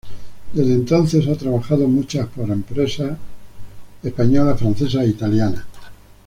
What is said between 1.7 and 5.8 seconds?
mucho para empresas españolas, francesas e italianas.